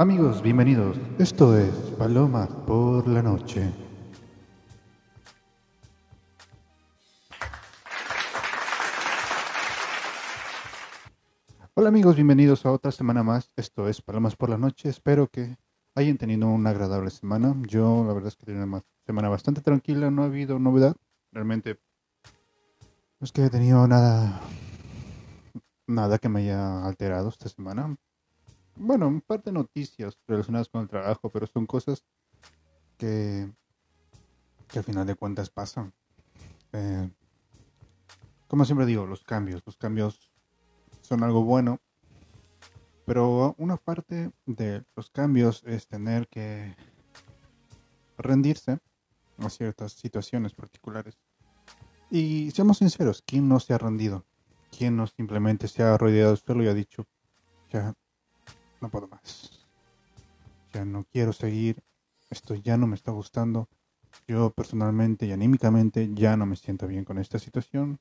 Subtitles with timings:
[0.00, 0.96] Amigos, bienvenidos.
[1.18, 3.70] Esto es Palomas por la Noche.
[11.74, 13.50] Hola amigos, bienvenidos a otra semana más.
[13.56, 14.88] Esto es Palomas por la Noche.
[14.88, 15.58] Espero que
[15.94, 17.54] hayan tenido una agradable semana.
[17.68, 20.96] Yo la verdad es que tengo una semana bastante tranquila, no ha habido novedad.
[21.30, 21.78] Realmente
[23.20, 24.40] no es que he tenido nada
[25.86, 27.98] nada que me haya alterado esta semana.
[28.82, 32.02] Bueno, un par de noticias relacionadas con el trabajo, pero son cosas
[32.96, 33.52] que,
[34.68, 35.92] que al final de cuentas pasan.
[36.72, 37.10] Eh,
[38.48, 39.62] como siempre digo, los cambios.
[39.66, 40.32] Los cambios
[41.02, 41.78] son algo bueno,
[43.04, 46.74] pero una parte de los cambios es tener que
[48.16, 48.78] rendirse
[49.36, 51.18] a ciertas situaciones particulares.
[52.10, 54.24] Y seamos sinceros, ¿quién no se ha rendido?
[54.74, 57.06] ¿Quién no simplemente se ha rodeado el suelo y ha dicho,
[57.68, 57.94] ya
[58.80, 59.66] no puedo más?
[60.72, 61.82] Ya no quiero seguir,
[62.30, 63.68] esto ya no me está gustando.
[64.26, 67.98] Yo personalmente y anímicamente ya no me siento bien con esta situación.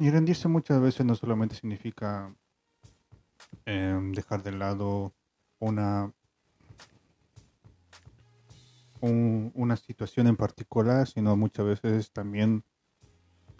[0.00, 2.32] Y rendirse muchas veces no solamente significa
[3.66, 5.12] em, dejar de lado
[5.58, 6.12] una
[9.00, 12.64] una situación en particular, sino muchas veces también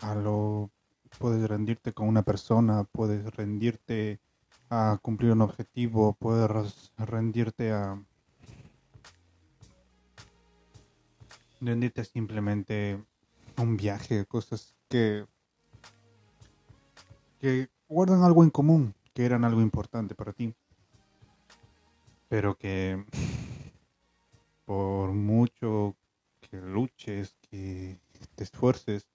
[0.00, 0.70] a lo
[1.18, 4.20] puedes rendirte con una persona, puedes rendirte
[4.70, 8.02] a cumplir un objetivo, puedes rendirte a
[11.60, 13.02] rendirte simplemente
[13.56, 15.26] a un viaje, cosas que
[17.40, 20.54] que guardan algo en común, que eran algo importante para ti,
[22.28, 23.04] pero que
[24.64, 25.96] por mucho
[26.40, 27.98] que luches, que
[28.34, 29.08] te esfuerces,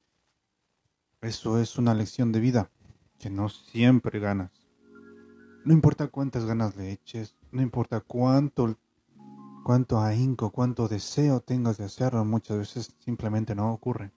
[1.24, 2.70] eso es una lección de vida,
[3.18, 4.52] que no siempre ganas.
[5.66, 8.78] No importa cuántas ganas le eches, no importa cuánto,
[9.64, 14.12] cuánto ahínco, cuánto deseo tengas de hacerlo, muchas veces simplemente no ocurre.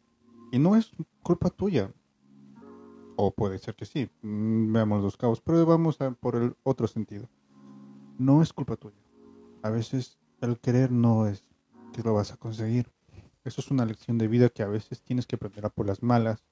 [0.50, 0.90] Y no es
[1.22, 1.92] culpa tuya.
[3.16, 6.86] O puede ser que sí, mm, veamos los cabos, pero vamos a por el otro
[6.86, 7.28] sentido.
[8.18, 9.00] No es culpa tuya.
[9.62, 11.48] A veces el querer no es
[11.92, 12.92] que lo vas a conseguir.
[13.44, 16.02] Eso es una lección de vida que a veces tienes que aprender a por las
[16.02, 16.42] malas.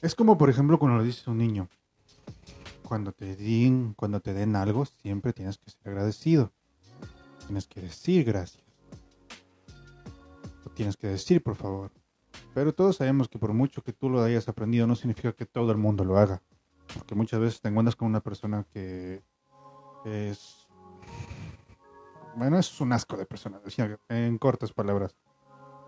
[0.00, 1.68] Es como por ejemplo cuando lo dices a un niño.
[2.82, 6.52] Cuando te den, cuando te den algo, siempre tienes que ser agradecido.
[7.46, 8.64] Tienes que decir gracias.
[10.64, 11.90] O tienes que decir por favor.
[12.54, 15.70] Pero todos sabemos que por mucho que tú lo hayas aprendido, no significa que todo
[15.72, 16.42] el mundo lo haga.
[16.94, 19.22] Porque muchas veces te encuentras con una persona que
[20.04, 20.68] es
[22.38, 23.60] bueno, es un asco de persona,
[24.08, 25.16] en cortas palabras.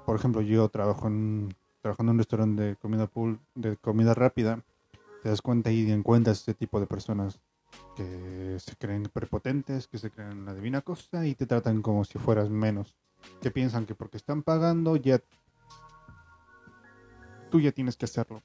[0.05, 4.63] Por ejemplo, yo trabajo en, trabajando en un restaurante de comida pool, de comida rápida,
[5.23, 7.41] te das cuenta y encuentras ese tipo de personas
[7.97, 12.19] que se creen prepotentes, que se creen la divina cosa y te tratan como si
[12.19, 12.97] fueras menos.
[13.43, 15.21] Que piensan que porque están pagando ya
[17.51, 18.43] tú ya tienes que hacerlo.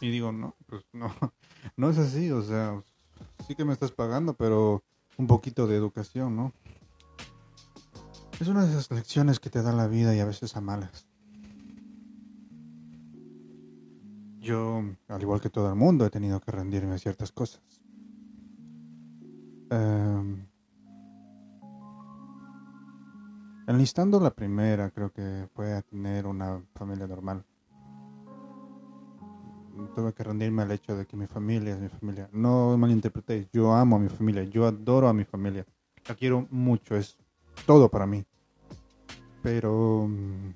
[0.00, 1.14] Y digo, no, pues no,
[1.76, 2.82] no es así, o sea,
[3.46, 4.82] sí que me estás pagando, pero
[5.16, 6.52] un poquito de educación, ¿no?
[8.40, 11.06] Es una de esas lecciones que te da la vida y a veces a malas.
[14.42, 17.62] Yo, al igual que todo el mundo, he tenido que rendirme a ciertas cosas.
[19.70, 20.36] Eh,
[23.68, 27.44] enlistando la primera, creo que fue a tener una familia normal
[29.94, 32.28] tuve que rendirme al hecho de que mi familia es mi familia.
[32.32, 35.64] No malinterpretéis, yo amo a mi familia, yo adoro a mi familia.
[36.06, 37.16] La quiero mucho, es
[37.66, 38.24] todo para mí.
[39.42, 40.54] Pero mm,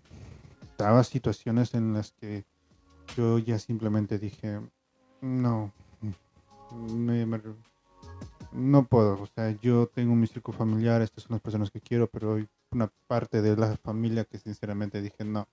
[0.78, 2.44] daba situaciones en las que
[3.16, 4.60] yo ya simplemente dije,
[5.20, 5.72] no,
[8.52, 9.20] no puedo.
[9.22, 12.48] O sea, yo tengo mi círculo familiar, estas son las personas que quiero, pero hay
[12.70, 15.48] una parte de la familia que sinceramente dije, no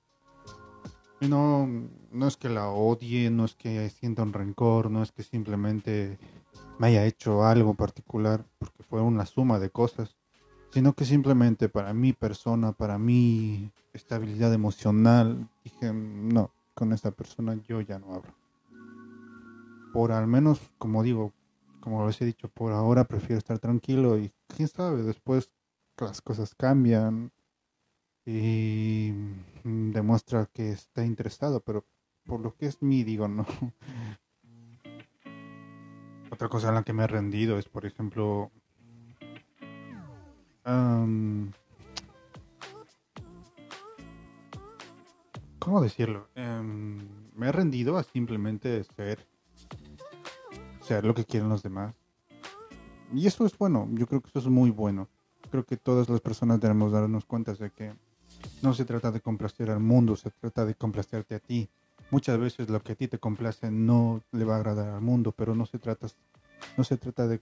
[1.28, 1.70] no,
[2.12, 6.18] no es que la odie, no es que sienta un rencor, no es que simplemente
[6.80, 10.16] me haya hecho algo particular, porque fue una suma de cosas,
[10.72, 17.56] sino que simplemente para mi persona, para mi estabilidad emocional, dije, no, con esta persona
[17.68, 18.34] yo ya no hablo.
[19.94, 21.34] Por al menos, como digo,
[21.80, 25.52] como les he dicho, por ahora prefiero estar tranquilo y quién sabe, después
[25.98, 27.32] las cosas cambian,
[28.26, 29.12] y
[29.64, 31.86] mm, demuestra que está interesado, pero
[32.26, 33.46] por lo que es mí, digo, no.
[36.32, 38.52] Otra cosa en la que me he rendido es, por ejemplo,
[45.64, 46.28] ¿cómo decirlo?
[46.36, 46.98] Em,
[47.36, 49.26] me he rendido a simplemente ser
[50.82, 51.96] ser lo que quieren los demás.
[53.14, 55.08] Y eso es bueno, yo creo que eso es muy bueno.
[55.50, 57.94] Creo que todas las personas debemos darnos cuenta de que
[58.62, 61.70] no se trata de complacer al mundo, se trata de complacerte a ti.
[62.12, 65.32] Muchas veces lo que a ti te complace no le va a agradar al mundo,
[65.32, 66.08] pero no se trata,
[66.76, 67.40] no se trata de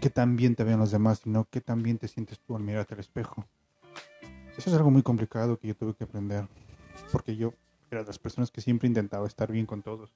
[0.00, 2.62] que tan bien te vean los demás, sino que tan bien te sientes tú al
[2.62, 3.44] mirarte al espejo.
[4.56, 6.46] Eso es algo muy complicado que yo tuve que aprender,
[7.10, 7.52] porque yo
[7.90, 10.10] era de las personas que siempre intentaba estar bien con todos.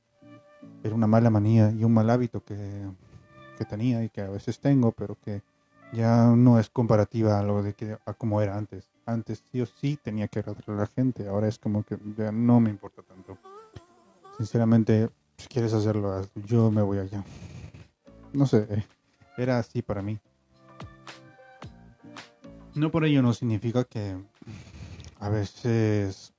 [0.83, 2.87] Era una mala manía y un mal hábito que,
[3.59, 5.43] que tenía y que a veces tengo, pero que
[5.93, 8.89] ya no es comparativa a lo de que a como era antes.
[9.05, 12.33] Antes sí o sí tenía que agradar a la gente, ahora es como que ya
[12.33, 13.39] no me importa tanto.
[14.39, 17.25] Sinceramente, si quieres hacerlo, yo me voy allá.
[18.33, 18.85] No sé,
[19.37, 20.19] era así para mí.
[22.75, 24.17] No por ello no significa que
[25.19, 26.35] a veces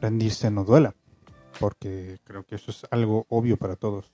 [0.00, 0.94] rendirse no duela,
[1.58, 4.12] porque creo que eso es algo obvio para todos.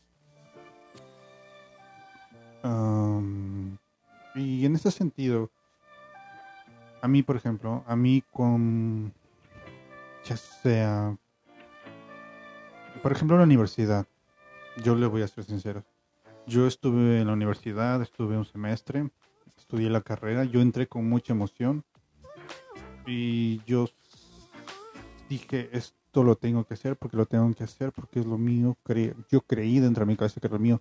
[4.34, 5.50] y en ese sentido,
[7.00, 9.12] a mí, por ejemplo, a mí con,
[10.24, 11.16] ya sea,
[13.02, 14.06] por ejemplo, en la universidad,
[14.82, 15.84] yo le voy a ser sincero.
[16.46, 19.08] Yo estuve en la universidad, estuve un semestre,
[19.56, 21.84] estudié la carrera, yo entré con mucha emoción
[23.06, 23.88] y yo
[25.28, 28.76] dije, esto lo tengo que hacer porque lo tengo que hacer porque es lo mío.
[29.30, 30.80] yo creí dentro de mi cabeza que era lo mío.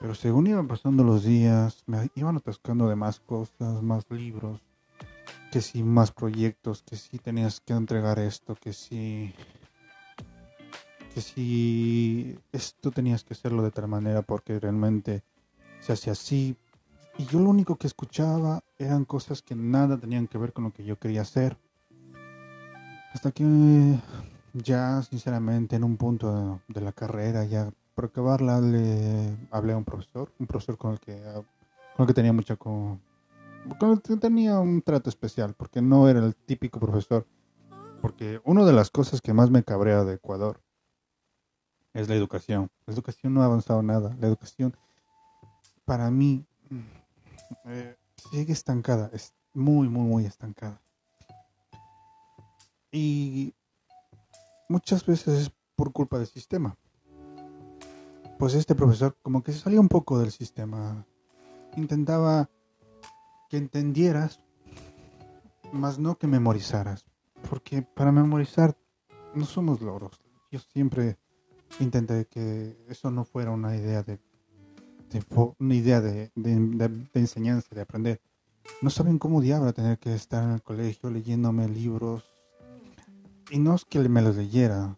[0.00, 4.60] Pero según iban pasando los días, me iban atascando de más cosas, más libros,
[5.52, 9.34] que si más proyectos, que si tenías que entregar esto, que si
[11.14, 15.22] que si esto tenías que hacerlo de tal manera porque realmente
[15.80, 16.56] se hace así.
[17.16, 20.72] Y yo lo único que escuchaba eran cosas que nada tenían que ver con lo
[20.72, 21.56] que yo quería hacer.
[23.16, 23.98] Hasta que
[24.52, 29.86] ya sinceramente en un punto de, la carrera, ya por acabarla, le hablé a un
[29.86, 31.18] profesor, un profesor con el que,
[31.96, 32.56] con el que tenía mucha...
[32.56, 33.00] Con,
[33.80, 37.26] con el que tenía un trato especial, porque no era el típico profesor.
[38.02, 40.60] Porque una de las cosas que más me cabrea de Ecuador
[41.94, 42.68] es la educación.
[42.84, 44.14] La educación no ha avanzado nada.
[44.20, 44.76] La educación,
[45.86, 46.44] para mí,
[47.64, 47.96] eh,
[48.30, 49.08] sigue estancada.
[49.14, 50.82] Es muy, muy, muy estancada.
[52.90, 53.54] Y
[54.68, 56.76] muchas veces es por culpa del sistema.
[58.38, 61.06] Pues este profesor como que se salió un poco del sistema.
[61.76, 62.50] Intentaba
[63.48, 64.40] que entendieras,
[65.72, 67.06] más no que memorizaras.
[67.48, 68.76] Porque para memorizar
[69.34, 70.22] no somos logros.
[70.50, 71.18] Yo siempre
[71.80, 74.18] intenté que eso no fuera una idea de,
[75.58, 76.30] una idea de,
[77.14, 78.20] enseñanza, de aprender.
[78.82, 82.24] No saben cómo diablo tener que estar en el colegio leyéndome libros.
[83.50, 84.96] Y no es que me los leyera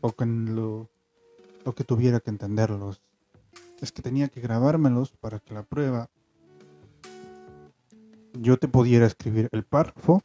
[0.00, 0.88] o que lo,
[1.76, 3.02] que tuviera que entenderlos.
[3.80, 6.10] Es que tenía que grabármelos para que la prueba
[8.34, 10.22] yo te pudiera escribir el párrafo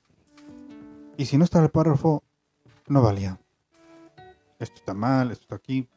[1.18, 2.24] y si no estaba el párrafo
[2.88, 3.40] no valía
[4.60, 5.88] esto está mal, esto está aquí.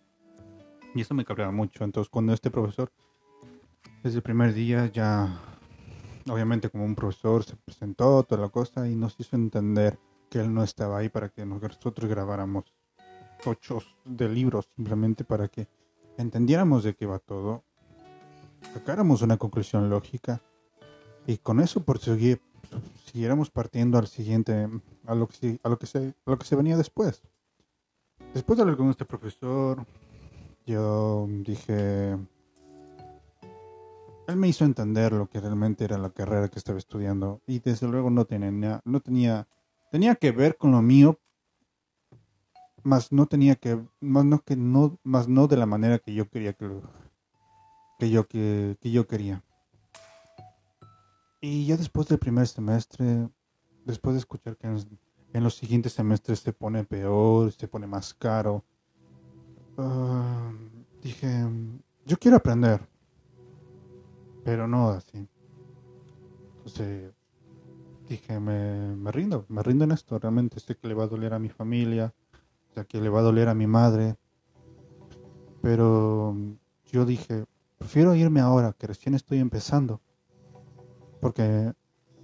[0.94, 1.84] Y eso me cabreaba mucho.
[1.84, 2.90] Entonces, cuando este profesor,
[4.02, 5.40] desde el primer día, ya,
[6.28, 10.52] obviamente, como un profesor, se presentó toda la cosa y nos hizo entender que él
[10.52, 12.64] no estaba ahí para que nosotros grabáramos
[13.44, 15.68] ocho de libros, simplemente para que
[16.16, 17.62] entendiéramos de qué va todo,
[18.74, 20.40] sacáramos una conclusión lógica
[21.26, 22.40] y con eso por seguir
[23.06, 24.68] siguiéramos partiendo al siguiente
[25.06, 27.22] a lo que a lo que se a lo que se venía después.
[28.34, 29.86] Después de hablar con este profesor,
[30.66, 32.16] yo dije,
[34.28, 37.88] él me hizo entender lo que realmente era la carrera que estaba estudiando y desde
[37.88, 39.48] luego no tenía, no tenía,
[39.90, 41.18] tenía que ver con lo mío,
[42.82, 46.28] más no tenía que, más no que no, más no de la manera que yo
[46.28, 46.68] quería que,
[47.98, 49.44] que yo que, que yo quería.
[51.40, 53.28] Y ya después del primer semestre,
[53.84, 58.64] después de escuchar que en los siguientes semestres se pone peor, se pone más caro.
[59.76, 60.52] Ah,
[61.02, 61.46] dije,
[62.04, 62.88] yo quiero aprender,
[64.44, 65.28] pero no así.
[66.56, 67.12] Entonces
[68.08, 70.18] dije, me, me rindo, me rindo en esto.
[70.18, 72.14] Realmente sé que le va a doler a mi familia,
[72.74, 74.16] sé que le va a doler a mi madre.
[75.62, 76.36] Pero
[76.90, 77.44] yo dije,
[77.78, 80.00] prefiero irme ahora, que recién estoy empezando.
[81.20, 81.72] Porque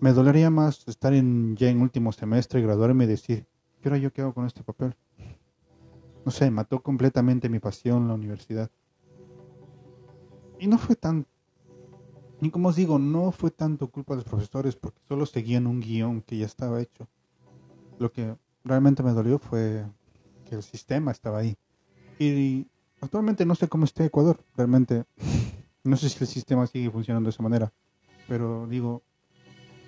[0.00, 3.47] me dolería más estar en, ya en último semestre, graduarme y decir,
[3.81, 4.95] ¿qué hora yo qué hago con este papel?
[6.25, 8.71] No sé, mató completamente mi pasión la universidad.
[10.59, 11.26] Y no fue tan,
[12.44, 15.80] ni como os digo, no fue tanto culpa de los profesores porque solo seguían un
[15.80, 17.08] guion que ya estaba hecho.
[17.98, 19.84] Lo que realmente me dolió fue
[20.48, 21.56] que el sistema estaba ahí.
[22.18, 22.66] Y
[23.04, 25.04] Actualmente no sé cómo esté Ecuador, realmente
[25.84, 27.70] no sé si el sistema sigue funcionando de esa manera,
[28.26, 29.02] pero digo,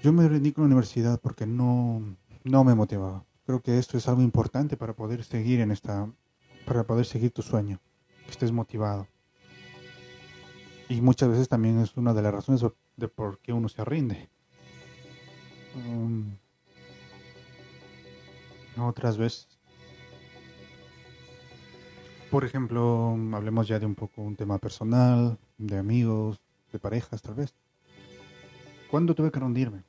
[0.03, 2.03] yo me rendí con la universidad porque no,
[2.45, 3.25] no me motivaba.
[3.47, 6.13] Creo que esto es algo importante para poder seguir en esta,
[6.67, 7.81] para poder seguir tu sueño,
[8.27, 9.09] que estés motivado.
[10.89, 12.65] Y muchas veces también es una de las razones
[12.97, 14.29] de por qué uno se rinde.
[15.75, 16.37] Um,
[18.79, 19.49] otras veces.
[22.31, 26.41] Por ejemplo, hablemos ya de un poco un tema personal, de amigos,
[26.73, 27.55] de parejas tal vez.
[28.91, 29.83] ¿Cuándo tuve que rendirme?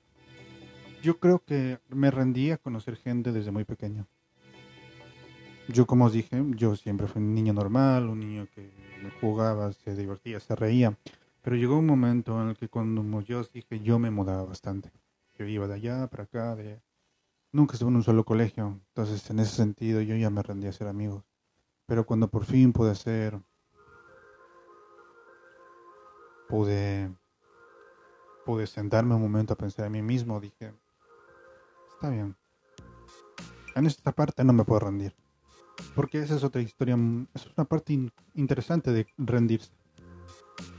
[1.01, 4.07] Yo creo que me rendí a conocer gente desde muy pequeño.
[5.69, 8.71] Yo, como os dije, yo siempre fui un niño normal, un niño que
[9.19, 10.97] jugaba, se divertía, se reía.
[11.41, 14.91] Pero llegó un momento en el que cuando yo os dije, yo me mudaba bastante.
[15.35, 16.81] Yo iba de allá para acá, de...
[17.51, 18.79] Nunca estuve en un solo colegio.
[18.89, 21.23] Entonces, en ese sentido, yo ya me rendí a ser amigos.
[21.85, 23.39] Pero cuando por fin pude ser...
[26.47, 27.13] Pude...
[28.45, 30.73] Pude sentarme un momento a pensar a mí mismo, dije,
[31.93, 32.37] está bien.
[33.75, 35.13] En esta parte no me puedo rendir.
[35.95, 36.95] Porque esa es otra historia,
[37.33, 39.71] esa es una parte interesante de rendirse.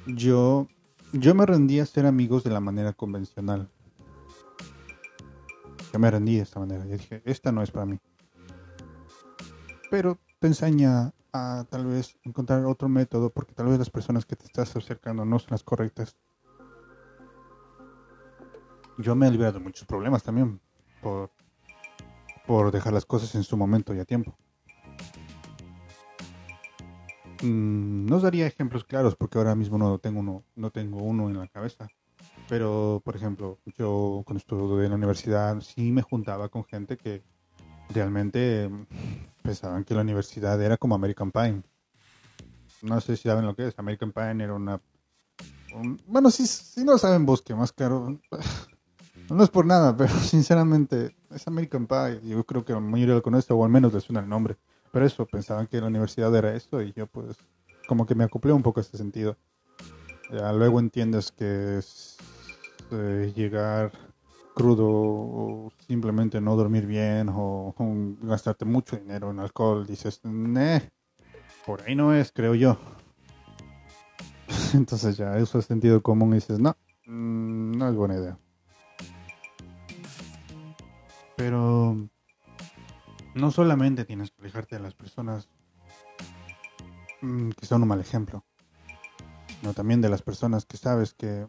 [0.06, 0.68] Yo,
[1.12, 3.68] yo me rendí a ser amigos de la manera convencional.
[5.92, 6.84] Yo me rendí de esta manera.
[6.86, 7.98] Yo dije, esta no es para mí.
[9.90, 14.36] Pero te enseña a tal vez encontrar otro método porque tal vez las personas que
[14.36, 16.16] te estás acercando no son las correctas.
[18.98, 20.60] Yo me he liberado de muchos problemas también
[21.02, 21.30] por,
[22.46, 24.36] por dejar las cosas en su momento y a tiempo.
[27.42, 31.38] Mm, no daría ejemplos claros porque ahora mismo no tengo uno, no tengo uno en
[31.38, 31.88] la cabeza.
[32.48, 37.22] Pero, por ejemplo, yo cuando estuve en la universidad sí me juntaba con gente que
[37.90, 38.70] realmente
[39.42, 41.62] pensaban que la universidad era como American Pie.
[42.82, 43.78] No sé si saben lo que es.
[43.78, 44.80] American Pie era una...
[46.06, 48.18] bueno, si, si no saben, busque más claro.
[49.30, 52.20] No es por nada, pero sinceramente es American Pie.
[52.24, 54.56] Yo creo que la mayoría lo conoce o al menos le suena el nombre.
[54.92, 57.36] Pero eso, pensaban que la universidad era esto y yo pues
[57.86, 59.36] como que me acoplé un poco a ese sentido.
[60.30, 62.16] Ya luego entiendes que es
[62.90, 63.92] eh, llegar
[64.54, 67.74] crudo o simplemente no dormir bien o,
[68.22, 69.86] gastarte mucho dinero en alcohol.
[69.86, 70.90] Dices, ne,
[71.64, 72.76] por ahí no es, creo yo.
[74.74, 76.76] Entonces ya eso es sentido común y dices, no,
[77.06, 78.38] mm, no es buena idea.
[81.36, 82.08] Pero
[83.38, 85.48] no solamente tienes que alejarte de las personas
[87.22, 88.44] mm, que son un mal ejemplo,
[89.60, 91.46] sino también de las personas que sabes que,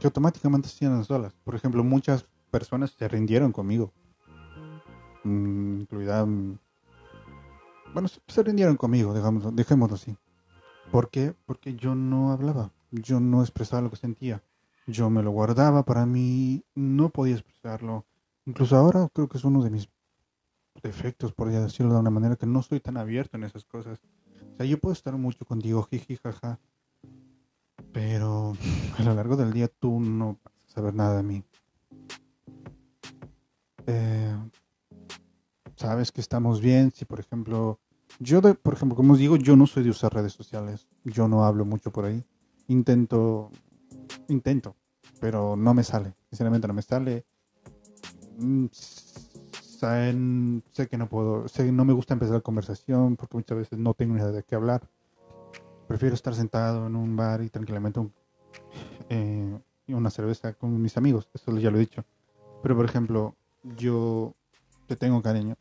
[0.00, 1.34] que automáticamente se sienten solas.
[1.44, 3.92] Por ejemplo, muchas personas se rindieron conmigo,
[5.24, 6.58] mm, incluida, mm,
[7.92, 10.16] bueno, se rindieron conmigo, dejémoslo, dejémoslo así.
[10.90, 11.34] ¿Por qué?
[11.46, 14.42] Porque yo no hablaba, yo no expresaba lo que sentía.
[14.86, 18.04] Yo me lo guardaba para mí, no podía expresarlo.
[18.46, 19.88] Incluso ahora creo que es uno de mis
[20.82, 24.00] defectos, podría decirlo de una manera, que no estoy tan abierto en esas cosas.
[24.52, 26.58] O sea, yo puedo estar mucho contigo, jiji, jaja,
[27.92, 28.54] pero
[28.98, 31.44] a lo largo del día tú no vas a saber nada de mí.
[33.86, 34.36] Eh,
[35.76, 37.80] sabes que estamos bien, si por ejemplo,
[38.18, 41.28] yo, de, por ejemplo, como os digo, yo no soy de usar redes sociales, yo
[41.28, 42.24] no hablo mucho por ahí.
[42.68, 43.50] Intento
[44.28, 44.76] intento,
[45.20, 46.14] pero no me sale.
[46.30, 47.24] Sinceramente no me sale.
[48.38, 48.66] Mm,
[50.72, 53.78] sé que no puedo, sé que no me gusta empezar la conversación porque muchas veces
[53.78, 54.88] no tengo ni idea de qué hablar.
[55.86, 58.00] Prefiero estar sentado en un bar y tranquilamente
[59.10, 61.28] eh, una cerveza con mis amigos.
[61.34, 62.04] Eso ya lo he dicho.
[62.62, 64.34] Pero por ejemplo, yo
[64.86, 65.56] te tengo cariño.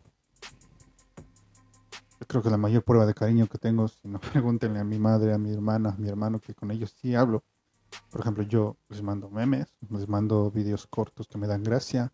[2.26, 5.34] Creo que la mayor prueba de cariño que tengo, si no pregúntenle a mi madre,
[5.34, 7.44] a mi hermana, a mi hermano, que con ellos sí hablo
[8.10, 12.12] por ejemplo, yo les mando memes, les mando vídeos cortos que me dan gracia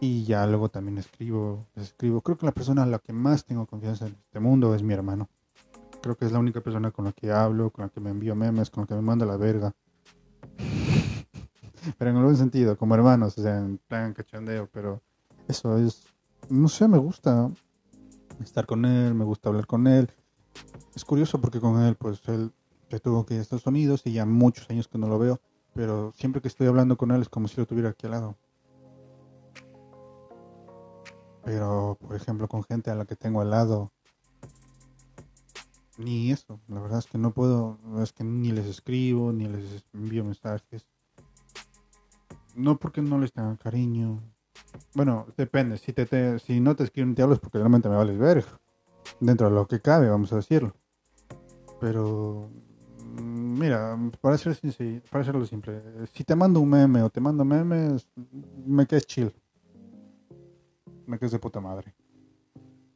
[0.00, 2.20] y ya luego también escribo, escribo.
[2.20, 4.94] Creo que la persona a la que más tengo confianza en este mundo es mi
[4.94, 5.28] hermano.
[6.02, 8.34] Creo que es la única persona con la que hablo, con la que me envío
[8.34, 9.74] memes, con la que me manda la verga.
[11.98, 15.02] pero en algún sentido, como hermanos, o sea, en plan cachondeo, pero
[15.48, 16.02] eso es,
[16.48, 17.50] no sé, me gusta
[18.42, 20.10] estar con él, me gusta hablar con él.
[20.94, 22.52] Es curioso porque con él, pues él
[22.88, 25.40] que tuvo que ir a Estados Unidos y ya muchos años que no lo veo,
[25.74, 28.36] pero siempre que estoy hablando con él es como si lo tuviera aquí al lado.
[31.46, 33.92] Pero, por ejemplo, con gente a la que tengo al lado,
[35.96, 36.60] ni eso.
[36.66, 40.88] La verdad es que no puedo, es que ni les escribo, ni les envío mensajes.
[42.56, 44.20] No porque no les tenga cariño.
[44.94, 45.78] Bueno, depende.
[45.78, 48.44] Si, te, si no te escriben, te hablo es porque realmente me vales ver.
[49.20, 50.74] Dentro de lo que cabe, vamos a decirlo.
[51.80, 52.50] Pero,
[53.22, 55.80] mira, para, ser simple,
[56.12, 58.08] si te mando un meme o te mando memes,
[58.66, 59.32] me quedes chill.
[61.06, 61.94] Me quedes de puta madre.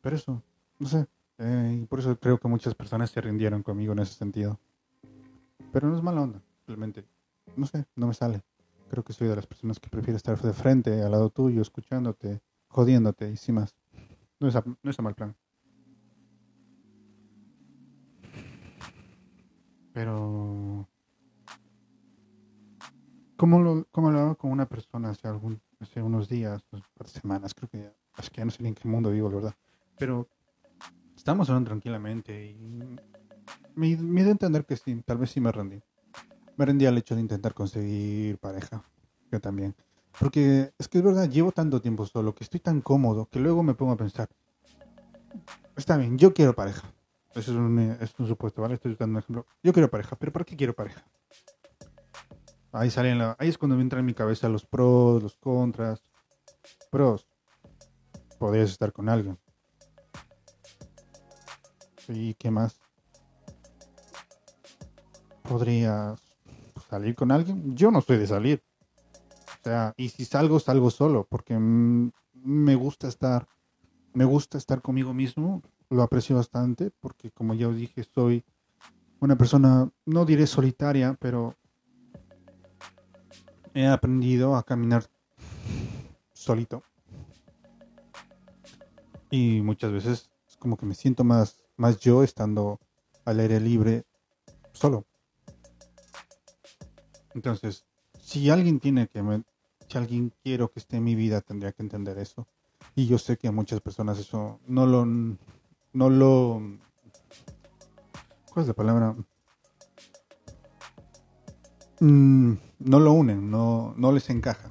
[0.01, 0.43] Pero eso,
[0.79, 1.07] no sé.
[1.39, 4.59] Eh, por eso creo que muchas personas se rindieron conmigo en ese sentido.
[5.73, 7.07] Pero no es mala onda, simplemente,
[7.57, 8.43] no sé, no me sale.
[8.91, 12.43] Creo que soy de las personas que prefiere estar de frente, al lado tuyo, escuchándote,
[12.69, 13.77] jodiéndote y sin más.
[14.41, 15.37] No es no es a mal plan.
[19.93, 20.89] Pero...
[23.37, 27.07] ¿Cómo lo, cómo lo hago con una persona hace, algún, hace unos días, un par
[27.07, 27.55] de semanas?
[27.55, 29.55] Creo que ya, es que ya no sé en qué mundo vivo, la verdad.
[29.99, 30.29] Pero
[31.17, 32.97] estamos hablando tranquilamente y
[33.75, 35.81] me, me dio a entender que sí, tal vez sí me rendí.
[36.57, 38.85] Me rendí al hecho de intentar conseguir pareja.
[39.31, 39.75] Yo también.
[40.19, 43.63] Porque es que es verdad, llevo tanto tiempo solo, que estoy tan cómodo, que luego
[43.63, 44.29] me pongo a pensar,
[45.77, 46.93] está bien, yo quiero pareja.
[47.35, 48.75] Eso es un, es un supuesto, ¿vale?
[48.75, 49.47] Estoy dando un ejemplo.
[49.63, 51.05] Yo quiero pareja, pero ¿para qué quiero pareja?
[52.73, 56.03] Ahí salen la, ahí es cuando me entra en mi cabeza los pros, los contras.
[56.91, 57.27] Pros.
[58.41, 59.39] Podrías estar con alguien.
[62.09, 62.81] ¿Y qué más?
[65.43, 66.19] ¿Podrías
[66.89, 67.77] salir con alguien?
[67.77, 68.63] Yo no soy de salir.
[69.61, 73.47] O sea, y si salgo, salgo solo, porque me gusta estar,
[74.15, 78.43] me gusta estar conmigo mismo lo aprecio bastante porque como ya os dije soy
[79.19, 81.55] una persona, no diré solitaria, pero
[83.75, 85.05] he aprendido a caminar
[86.33, 86.83] solito.
[89.31, 92.81] Y muchas veces es como que me siento más, más yo estando
[93.25, 94.05] al aire libre
[94.73, 95.07] solo.
[97.35, 97.85] Entonces,
[98.21, 99.45] si alguien tiene que me,
[99.89, 102.47] si alguien quiero que esté en mi vida, tendría que entender eso.
[102.97, 105.07] Y yo sé que a muchas personas eso no lo
[105.93, 106.63] no lo...
[108.53, 109.17] ¿Cuál es la palabra?
[112.01, 114.71] Mm, no lo unen, no, no les encaja.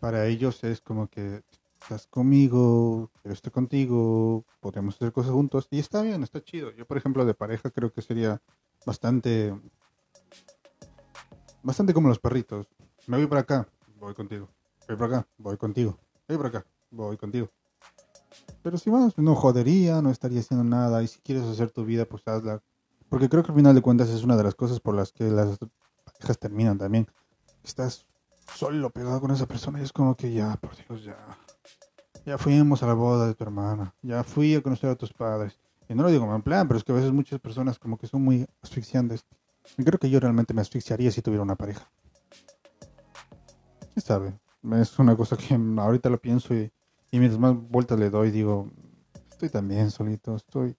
[0.00, 1.42] Para ellos es como que
[1.84, 6.70] estás conmigo, pero estoy contigo, podríamos hacer cosas juntos y está bien, está chido.
[6.72, 8.40] Yo, por ejemplo, de pareja creo que sería
[8.86, 9.54] bastante,
[11.62, 12.66] bastante como los perritos.
[13.06, 13.68] Me voy para acá,
[14.00, 14.48] voy contigo.
[14.88, 15.98] Voy para acá, voy contigo.
[16.26, 17.50] Voy para acá, voy contigo.
[18.62, 21.02] Pero si más, no jodería, no estaría haciendo nada.
[21.02, 22.62] Y si quieres hacer tu vida, pues hazla.
[23.10, 25.24] Porque creo que al final de cuentas es una de las cosas por las que
[25.24, 25.58] las
[26.02, 27.06] parejas terminan también.
[27.62, 28.06] Estás
[28.54, 31.16] solo pegado con esa persona y es como que ya, por Dios, ya.
[32.24, 33.94] Ya fuimos a la boda de tu hermana.
[34.02, 35.58] Ya fui a conocer a tus padres.
[35.88, 38.06] Y no lo digo en plan, pero es que a veces muchas personas como que
[38.06, 39.24] son muy asfixiantes.
[39.76, 41.90] Y creo que yo realmente me asfixiaría si tuviera una pareja.
[43.92, 44.34] ¿Quién sabe?
[44.80, 46.72] Es una cosa que ahorita lo pienso y
[47.14, 48.68] y mientras más vueltas le doy, digo,
[49.30, 50.76] estoy también solito, estoy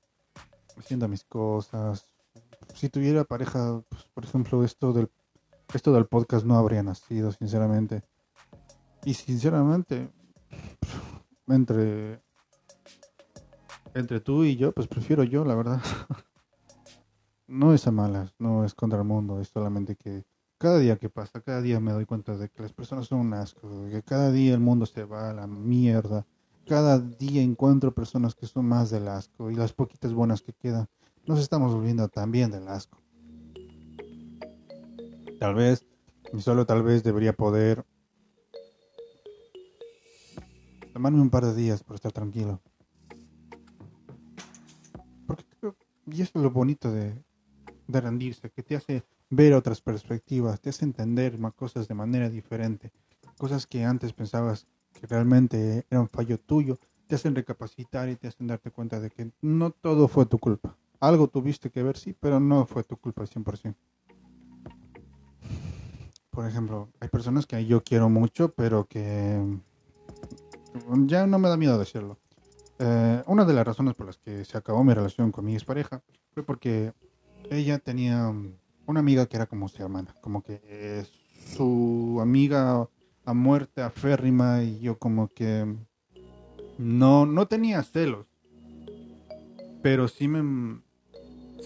[0.77, 2.09] haciendo mis cosas.
[2.73, 5.09] Si tuviera pareja, pues, por ejemplo, esto del,
[5.73, 8.03] esto del podcast no habría nacido, sinceramente.
[9.05, 10.09] Y sinceramente,
[11.47, 12.21] entre,
[13.93, 15.81] entre tú y yo, pues prefiero yo, la verdad.
[17.47, 20.25] no es a malas, no es contra el mundo, es solamente que
[20.57, 23.33] cada día que pasa, cada día me doy cuenta de que las personas son un
[23.33, 26.25] asco, de que cada día el mundo se va a la mierda.
[26.67, 30.87] Cada día encuentro personas que son más del asco y las poquitas buenas que quedan
[31.25, 32.99] nos estamos volviendo también del asco.
[35.39, 35.85] Tal vez,
[36.33, 37.85] y solo tal vez debería poder
[40.95, 42.61] tomarme un par de días por estar tranquilo.
[45.27, 47.21] Porque creo, y eso es lo bonito de,
[47.85, 52.29] de rendirse, que te hace ver otras perspectivas, te hace entender más cosas de manera
[52.29, 52.93] diferente,
[53.37, 58.29] cosas que antes pensabas que realmente era un fallo tuyo, te hacen recapacitar y te
[58.29, 60.77] hacen darte cuenta de que no todo fue tu culpa.
[61.01, 63.75] Algo tuviste que ver, sí, pero no fue tu culpa al 100%.
[66.29, 69.59] Por ejemplo, hay personas que yo quiero mucho, pero que
[71.05, 72.17] ya no me da miedo decirlo.
[72.79, 76.03] Eh, una de las razones por las que se acabó mi relación con mi expareja
[76.33, 76.93] fue porque
[77.49, 78.33] ella tenía
[78.85, 81.05] una amiga que era como su hermana, como que
[81.55, 82.89] su amiga
[83.23, 85.75] a muerte aférrima y yo como que
[86.77, 88.27] no, no tenía celos.
[89.81, 90.81] Pero sí me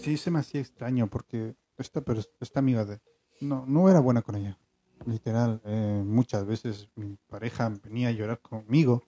[0.02, 2.02] sí se me hacía extraño porque esta,
[2.40, 3.00] esta amiga de
[3.40, 4.58] no, no era buena con ella.
[5.06, 9.02] Literal, eh, muchas veces mi pareja venía a llorar conmigo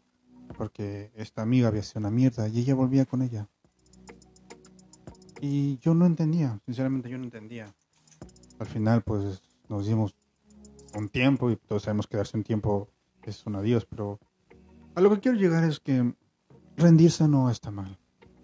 [0.56, 3.48] porque esta amiga había sido una mierda y ella volvía con ella.
[5.40, 7.74] Y yo no entendía, sinceramente yo no entendía
[8.62, 10.14] al final pues nos dimos
[10.94, 12.88] un tiempo y todos sabemos que darse un tiempo
[13.24, 14.18] es un adiós, pero
[14.94, 16.14] a lo que quiero llegar es que
[16.76, 17.98] rendirse no está mal.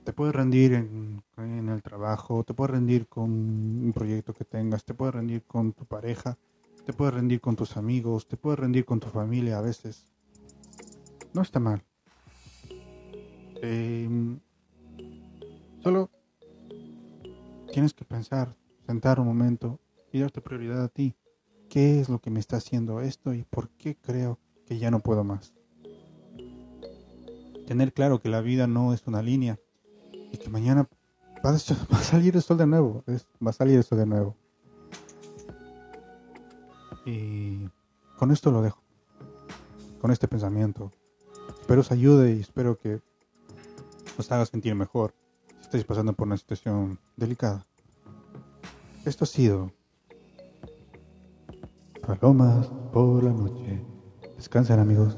[0.04, 4.84] te puedes rendir en, en, el trabajo, te puedes rendir con un proyecto que tengas,
[4.84, 6.38] te puedes rendir con tu pareja,
[6.88, 10.06] te puedes rendir con tus amigos, te puedes rendir con tu familia a veces.
[11.34, 11.84] No está mal.
[13.60, 14.40] Em,
[15.82, 16.08] solo
[17.74, 19.78] tienes que pensar, sentar un momento
[20.14, 21.14] y darte prioridad a ti.
[21.68, 25.00] ¿Qué es lo que me está haciendo esto y por qué creo que ya no
[25.00, 25.52] puedo más?
[27.66, 29.60] Tener claro que la vida no es una línea
[30.32, 30.88] y que mañana
[31.44, 33.04] va a, salir el sol de nuevo,
[33.46, 34.47] va a salir el sol de nuevo.
[37.08, 37.70] Y
[38.18, 38.82] con esto lo dejo,
[40.02, 40.92] con este pensamiento.
[41.58, 43.00] Espero os ayude y espero que
[44.18, 45.14] os haga sentir mejor
[45.46, 47.64] si estáis pasando por una situación delicada.
[49.06, 49.72] Esto ha sido
[52.06, 53.82] Palomas por la noche.
[54.36, 55.16] Descansen amigos.